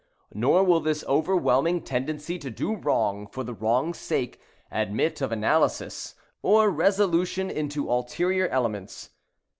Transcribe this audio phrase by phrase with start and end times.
[0.33, 4.39] Nor will this overwhelming tendency to do wrong for the wrong's sake,
[4.71, 9.11] admit of analysis, or resolution into ulterior elements.